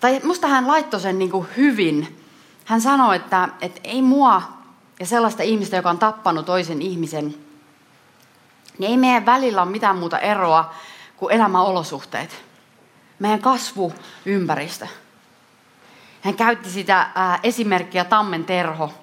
[0.00, 2.24] tai musta hän laittoi sen niin kuin hyvin.
[2.64, 4.42] Hän sanoi, että, että ei mua
[5.00, 7.34] ja sellaista ihmistä, joka on tappanut toisen ihmisen,
[8.78, 10.74] niin ei meidän välillä ole mitään muuta eroa
[11.16, 12.44] kuin elämäolosuhteet.
[13.18, 14.86] Meidän kasvuympäristö.
[16.20, 17.10] Hän käytti sitä
[17.42, 19.01] esimerkkiä Tammen terho.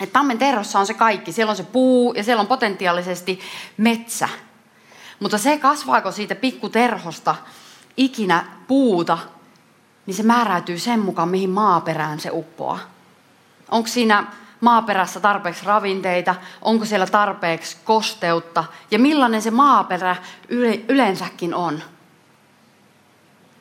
[0.00, 1.32] Et tammen terhossa on se kaikki.
[1.32, 3.40] Siellä on se puu ja siellä on potentiaalisesti
[3.76, 4.28] metsä.
[5.20, 7.34] Mutta se, kasvaako siitä pikkuterhosta
[7.96, 9.18] ikinä puuta,
[10.06, 12.78] niin se määräytyy sen mukaan, mihin maaperään se uppoaa.
[13.70, 14.26] Onko siinä
[14.60, 20.16] maaperässä tarpeeksi ravinteita, onko siellä tarpeeksi kosteutta ja millainen se maaperä
[20.88, 21.82] yleensäkin on.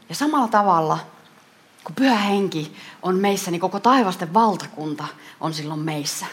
[0.09, 0.99] Ja samalla tavalla,
[1.87, 5.07] kun pyhä henki on meissä, niin koko taivasten valtakunta
[5.39, 6.25] on silloin meissä.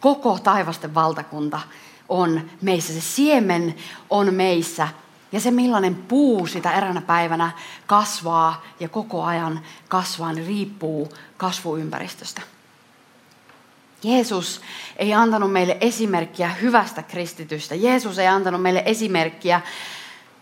[0.00, 1.60] Koko taivasten valtakunta
[2.08, 2.92] on meissä.
[2.92, 3.74] Se siemen
[4.10, 4.88] on meissä.
[5.32, 7.50] Ja se millainen puu sitä eräänä päivänä
[7.86, 12.42] kasvaa ja koko ajan kasvaa, niin riippuu kasvuympäristöstä.
[14.02, 14.60] Jeesus
[14.96, 17.74] ei antanut meille esimerkkiä hyvästä kristitystä.
[17.74, 19.60] Jeesus ei antanut meille esimerkkiä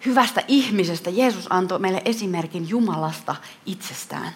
[0.06, 1.11] hyvästä ihmisestä.
[1.11, 4.32] Jeesus antoi meille esimerkin Jumalasta itsestään.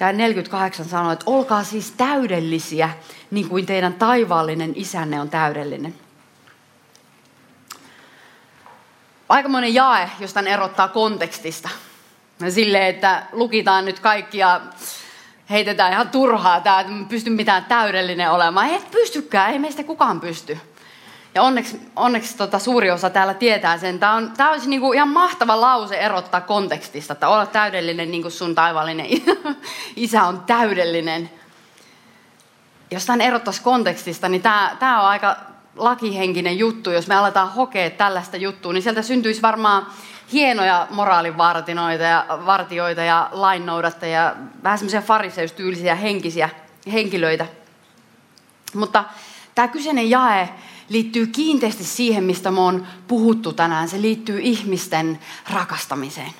[0.00, 2.90] Ja 48 sanoi, että olkaa siis täydellisiä,
[3.30, 5.94] niin kuin teidän taivaallinen isänne on täydellinen.
[9.28, 11.68] Aikamoinen jae, josta erottaa kontekstista.
[12.48, 14.60] Silleen, että lukitaan nyt kaikki ja
[15.50, 18.68] heitetään ihan turhaa että pysty mitään täydellinen olemaan.
[18.68, 20.58] Ei pystykään, ei meistä kukaan pysty.
[21.34, 23.98] Ja onneksi, onneksi tota, suuri osa täällä tietää sen.
[23.98, 28.32] Tämä, on, tämä olisi niinku ihan mahtava lause erottaa kontekstista, että olla täydellinen niin kuin
[28.32, 29.06] sun taivallinen
[29.96, 31.30] isä on täydellinen.
[32.90, 35.36] Jos tämän erottaisi kontekstista, niin tämä, tämä on aika
[35.76, 36.90] lakihenkinen juttu.
[36.90, 39.86] Jos me aletaan hokea tällaista juttua, niin sieltä syntyisi varmaan
[40.32, 46.50] hienoja moraalinvartinoita ja vartioita ja lainnoudattajia, vähän semmoisia fariseustyylisiä henkisiä
[46.92, 47.46] henkilöitä.
[48.74, 49.04] Mutta
[49.54, 50.48] tämä kyseinen jae
[50.88, 53.88] liittyy kiinteästi siihen, mistä me on puhuttu tänään.
[53.88, 55.18] Se liittyy ihmisten
[55.50, 56.32] rakastamiseen.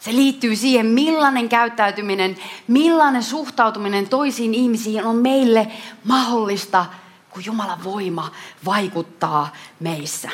[0.00, 2.36] Se liittyy siihen, millainen käyttäytyminen,
[2.68, 5.72] millainen suhtautuminen toisiin ihmisiin on meille
[6.04, 6.86] mahdollista,
[7.30, 8.30] kun Jumalan voima
[8.64, 10.30] vaikuttaa meissä.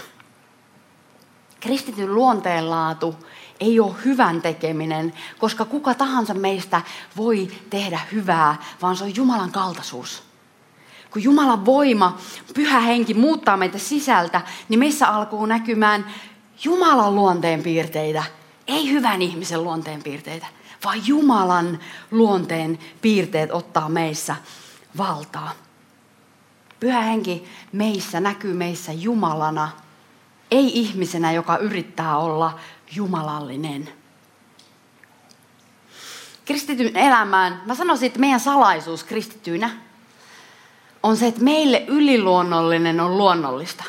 [1.61, 3.15] Kristityn luonteenlaatu
[3.61, 6.83] ei ole hyvän tekeminen, koska kuka tahansa meistä
[7.17, 10.30] voi tehdä hyvää, vaan se on Jumalan kaltaisuus.
[11.11, 12.19] Kun Jumalan voima,
[12.55, 16.07] pyhä henki muuttaa meitä sisältä, niin meissä alkuu näkymään
[16.65, 18.25] Jumalan luonteen piirteitä,
[18.67, 20.47] ei hyvän ihmisen luonteen piirteitä,
[20.85, 21.79] vaan Jumalan
[22.11, 24.37] luonteen piirteet ottaa meissä
[24.99, 25.53] valtaa.
[26.81, 29.69] Pyhä henki meissä näkyy meissä Jumalana–
[30.51, 32.59] ei ihmisenä, joka yrittää olla
[32.95, 33.89] jumalallinen.
[36.45, 39.71] Kristityn elämään, mä sanoisin, että meidän salaisuus kristittyinä
[41.03, 43.85] on se, että meille yliluonnollinen on luonnollista.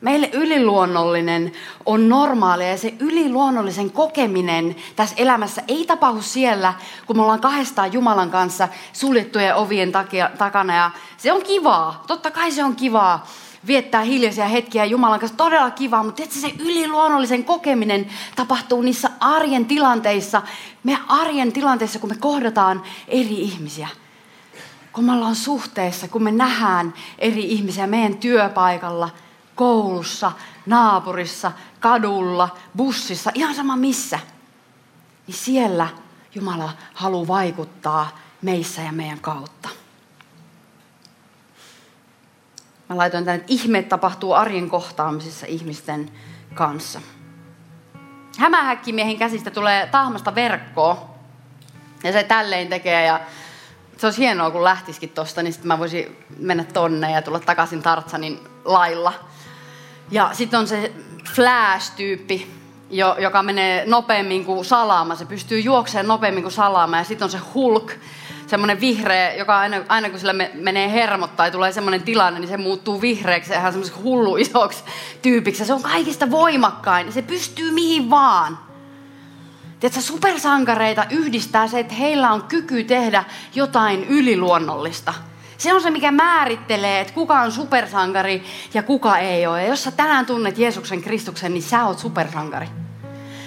[0.00, 1.52] Meille yliluonnollinen
[1.86, 6.74] on normaalia ja se yliluonnollisen kokeminen tässä elämässä ei tapahdu siellä,
[7.06, 12.04] kun me ollaan kahdestaan Jumalan kanssa suljettujen ovien takia, takana ja se on kivaa.
[12.06, 13.26] Totta kai se on kivaa
[13.66, 15.36] viettää hiljaisia hetkiä Jumalan kanssa.
[15.36, 18.06] Todella kiva, mutta että se yliluonnollisen kokeminen
[18.36, 20.42] tapahtuu niissä arjen tilanteissa.
[20.84, 23.88] Me arjen tilanteissa, kun me kohdataan eri ihmisiä.
[24.98, 29.10] Kun me ollaan suhteessa, kun me nähdään eri ihmisiä meidän työpaikalla,
[29.54, 30.32] koulussa,
[30.66, 34.18] naapurissa, kadulla, bussissa, ihan sama missä.
[35.26, 35.88] Niin siellä
[36.34, 39.68] Jumala haluaa vaikuttaa meissä ja meidän kautta.
[42.88, 46.10] Mä laitoin tänne, että ihmeet tapahtuu arjen kohtaamisessa ihmisten
[46.54, 47.00] kanssa.
[48.38, 51.14] Hämähäkkimiehen käsistä tulee tahmasta verkkoa.
[52.04, 53.20] Ja se tälleen tekee ja
[53.98, 57.82] se olisi hienoa, kun lähtisikin tosta, niin sitten mä voisin mennä tonne ja tulla takaisin
[57.82, 59.12] Tartsanin lailla.
[60.10, 60.92] Ja sitten on se
[61.34, 62.50] Flash-tyyppi,
[63.18, 65.14] joka menee nopeammin kuin salaama.
[65.14, 66.98] Se pystyy juoksemaan nopeammin kuin salaama.
[66.98, 67.92] Ja sitten on se Hulk,
[68.46, 72.48] semmoinen vihreä, joka aina, aina kun sillä me, menee hermot tai tulee semmoinen tilanne, niin
[72.48, 74.84] se muuttuu vihreäksi ihan semmoiseksi hullu isoksi
[75.22, 75.64] tyypiksi.
[75.64, 77.12] se on kaikista voimakkain.
[77.12, 78.67] Se pystyy mihin vaan.
[79.80, 85.14] Tiedätkö, supersankareita yhdistää se, että heillä on kyky tehdä jotain yliluonnollista.
[85.58, 88.42] Se on se, mikä määrittelee, että kuka on supersankari
[88.74, 89.62] ja kuka ei ole.
[89.62, 92.68] Ja jos sä tänään tunnet Jeesuksen Kristuksen, niin sä oot supersankari.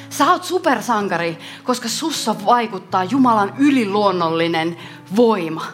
[0.09, 4.77] Sä oot supersankari, koska sussa vaikuttaa Jumalan yliluonnollinen
[5.15, 5.65] voima.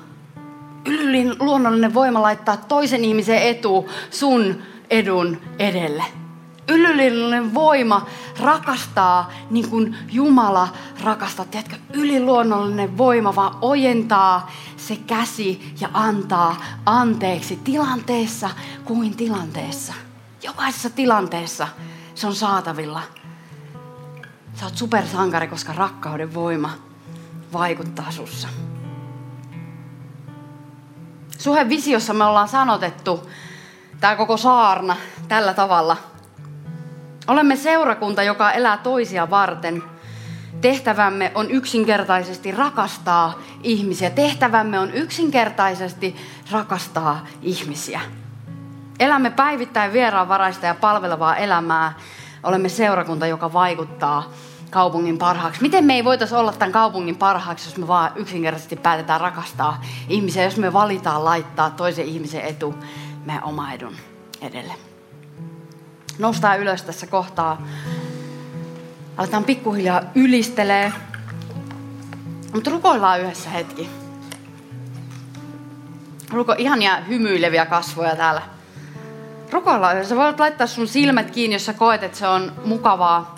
[0.86, 6.04] Yliluonnollinen voima laittaa toisen ihmisen etu sun edun edelle.
[6.67, 8.06] Ylillinen voima
[8.39, 10.67] rakastaa niin kuin Jumala
[11.03, 11.45] rakastaa.
[11.45, 18.49] Tiedätkö, yliluonnollinen voima vaan ojentaa se käsi ja antaa anteeksi tilanteessa
[18.86, 19.93] kuin tilanteessa.
[20.43, 21.67] Jokaisessa tilanteessa
[22.15, 23.01] se on saatavilla.
[24.56, 26.69] Sä oot supersankari, koska rakkauden voima
[27.53, 28.47] vaikuttaa sussa.
[31.38, 33.30] Suhen visiossa me ollaan sanotettu
[33.99, 34.95] tämä koko saarna
[35.27, 35.97] tällä tavalla.
[37.28, 39.84] Olemme seurakunta, joka elää toisia varten.
[40.62, 44.10] Tehtävämme on yksinkertaisesti rakastaa ihmisiä.
[44.10, 46.16] Tehtävämme on yksinkertaisesti
[46.52, 48.02] rakastaa ihmisiä.
[49.00, 51.94] Elämme päivittäin vieraanvaraista ja palvelevaa elämää.
[52.44, 54.32] Olemme seurakunta, joka vaikuttaa
[54.70, 55.62] kaupungin parhaaksi.
[55.62, 60.44] Miten me ei voitaisi olla tämän kaupungin parhaaksi, jos me vaan yksinkertaisesti päätetään rakastaa ihmisiä,
[60.44, 62.76] jos me valitaan laittaa toisen ihmisen etu
[63.26, 63.96] meidän oma edun
[64.42, 64.87] edelle.
[66.19, 67.62] Noustaa ylös tässä kohtaa.
[69.17, 70.93] Aletaan pikkuhiljaa ylistelee.
[72.53, 73.89] Mutta rukoillaan yhdessä hetki.
[76.32, 78.41] Ruko ihania hymyileviä kasvoja täällä.
[79.51, 80.15] Rukoillaan yhdessä.
[80.15, 83.36] Voit laittaa sun silmät kiinni, jos sä koet, että se on mukavaa.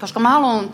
[0.00, 0.70] Koska mä haluan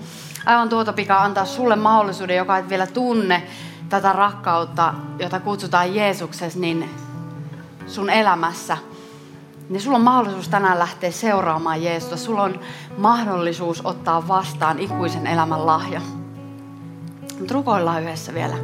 [0.46, 3.42] aivan tuota pikaa antaa sulle mahdollisuuden, joka et vielä tunne
[3.88, 6.90] tätä rakkautta, jota kutsutaan Jeesuksessa, niin
[7.87, 8.78] sun elämässä,
[9.72, 12.16] niin sulla on mahdollisuus tänään lähteä seuraamaan Jeesusta.
[12.16, 12.61] Sulla on
[12.98, 16.00] mahdollisuus ottaa vastaan ikuisen elämän lahja.
[17.38, 18.54] Mutta rukoillaan yhdessä vielä.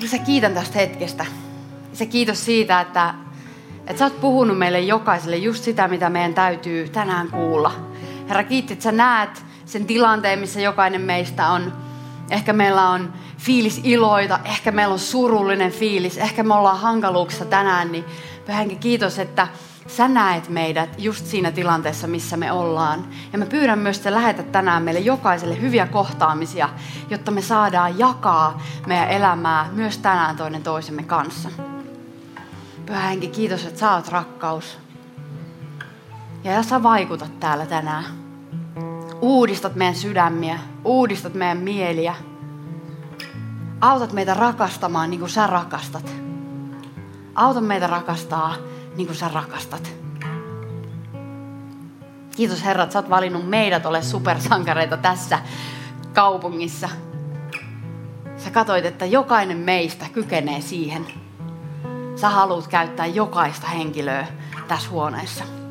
[0.00, 1.26] Isä, kiitän tästä hetkestä.
[1.92, 3.14] Isä, kiitos siitä, että,
[3.86, 7.72] että sä oot puhunut meille jokaiselle just sitä, mitä meidän täytyy tänään kuulla.
[8.28, 11.72] Herra, kiitti, että sä näet sen tilanteen, missä jokainen meistä on.
[12.32, 17.92] Ehkä meillä on fiilis iloita, ehkä meillä on surullinen fiilis, ehkä me ollaan hankaluuksissa tänään,
[17.92, 18.04] niin
[18.46, 19.48] Pyhänkin kiitos, että
[19.86, 23.08] sä näet meidät just siinä tilanteessa, missä me ollaan.
[23.32, 26.68] Ja mä pyydän myös, että lähetät tänään meille jokaiselle hyviä kohtaamisia,
[27.10, 31.48] jotta me saadaan jakaa meidän elämää myös tänään toinen toisemme kanssa.
[32.86, 34.78] Pyhä Henki, kiitos, että sä oot rakkaus.
[36.44, 38.21] Ja sä vaikutat täällä tänään.
[39.22, 42.14] Uudistat meidän sydämiä, uudistat meidän mieliä.
[43.80, 46.12] Autat meitä rakastamaan niin kuin sä rakastat.
[47.34, 48.54] Auta meitä rakastaa
[48.96, 49.92] niin kuin sä rakastat.
[52.36, 55.38] Kiitos Herra, että sä oot valinnut meidät ole supersankareita tässä
[56.12, 56.88] kaupungissa.
[58.36, 61.06] Sä katoit, että jokainen meistä kykenee siihen.
[62.16, 64.26] Sä haluat käyttää jokaista henkilöä
[64.68, 65.61] tässä huoneessa.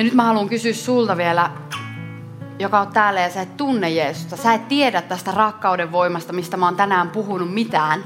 [0.00, 1.50] Ja nyt mä haluan kysyä sulta vielä
[2.58, 6.56] joka on täällä ja sä et tunne Jeesusta, sä et tiedä tästä rakkauden voimasta, mistä
[6.56, 8.04] mä oon tänään puhunut mitään,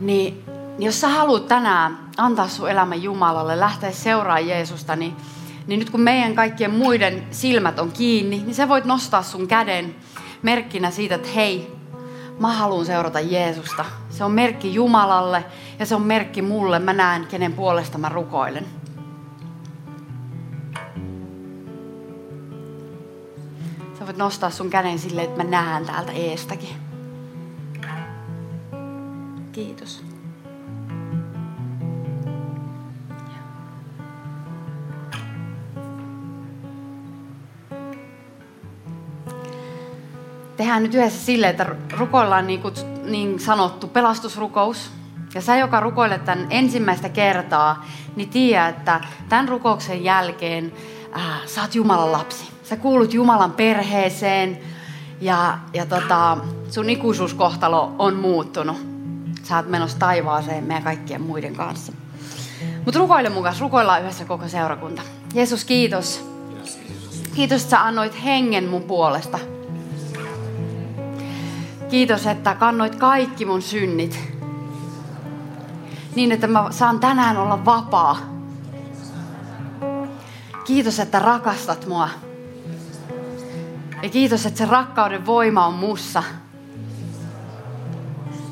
[0.00, 0.44] niin,
[0.78, 5.16] niin jos sä haluat tänään antaa sun elämän Jumalalle, lähteä seuraamaan Jeesusta, niin,
[5.66, 9.94] niin nyt kun meidän kaikkien muiden silmät on kiinni, niin sä voit nostaa sun käden
[10.42, 11.72] merkkinä siitä, että hei,
[12.38, 13.84] mä haluan seurata Jeesusta.
[14.10, 15.44] Se on merkki Jumalalle
[15.78, 16.78] ja se on merkki mulle.
[16.78, 18.79] Mä näen, kenen puolesta mä rukoilen.
[24.06, 26.76] Voit nostaa sun käden silleen, että mä näen täältä eestäkin.
[29.52, 30.04] Kiitos.
[40.56, 44.90] Tehdään nyt yhdessä silleen, että rukoillaan niin, kutsut, niin sanottu pelastusrukous.
[45.34, 47.84] Ja sä, joka rukoilet tämän ensimmäistä kertaa,
[48.16, 50.72] niin tiedä, että tämän rukouksen jälkeen
[51.16, 54.58] äh, sä oot Jumalan lapsi sä kuulut Jumalan perheeseen
[55.20, 56.38] ja, ja tota,
[56.70, 58.76] sun ikuisuuskohtalo on muuttunut.
[59.42, 61.92] Sä oot menossa taivaaseen meidän kaikkien muiden kanssa.
[62.84, 65.02] Mutta rukoile mukaan, rukoillaan yhdessä koko seurakunta.
[65.34, 66.26] Jeesus, kiitos.
[67.34, 69.38] Kiitos, että sä annoit hengen mun puolesta.
[71.88, 74.20] Kiitos, että kannoit kaikki mun synnit.
[76.14, 78.18] Niin, että mä saan tänään olla vapaa.
[80.64, 82.08] Kiitos, että rakastat mua.
[84.02, 86.22] Ja kiitos, että se rakkauden voima on mussa.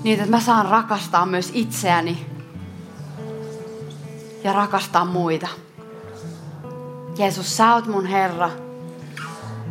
[0.05, 2.27] Niin, että mä saan rakastaa myös itseäni
[4.45, 5.49] ja rakastaa muita.
[7.19, 8.51] Jeesus, sä oot mun Herra.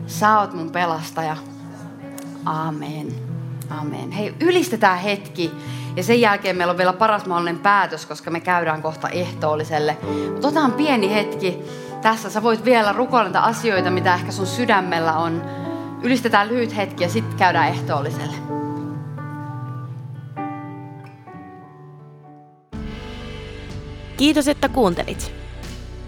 [0.07, 1.37] Sä oot mun pelastaja.
[2.45, 3.15] Amen.
[3.69, 4.11] Amen.
[4.11, 5.51] Hei, ylistetään hetki.
[5.95, 9.97] Ja sen jälkeen meillä on vielä paras mahdollinen päätös, koska me käydään kohta ehtoolliselle.
[10.31, 11.59] Mutta otetaan pieni hetki
[12.01, 12.29] tässä.
[12.29, 15.41] Sä voit vielä rukoilla asioita, mitä ehkä sun sydämellä on
[16.03, 18.35] Ylistetään lyhyt hetki ja sitten käydään ehtoolliselle.
[24.17, 25.31] Kiitos, että kuuntelit.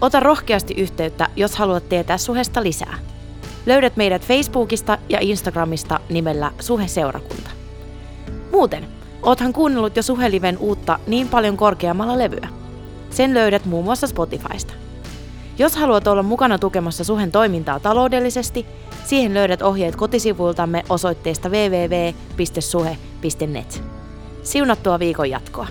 [0.00, 2.98] Ota rohkeasti yhteyttä, jos haluat tietää Suhesta lisää.
[3.66, 7.50] Löydät meidät Facebookista ja Instagramista nimellä Suhe-seurakunta.
[8.52, 8.86] Muuten,
[9.22, 12.48] oothan kuunnellut jo Suheliven uutta niin paljon korkeammalla levyä.
[13.10, 14.72] Sen löydät muun muassa Spotifysta.
[15.60, 18.66] Jos haluat olla mukana tukemassa Suhen toimintaa taloudellisesti,
[19.04, 22.94] siihen löydät ohjeet kotisivuiltamme osoitteesta www.suhe.net.
[24.42, 25.66] Siunattua viikon jatkoa!